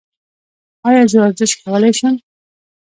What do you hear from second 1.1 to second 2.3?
زه ورزش کولی شم؟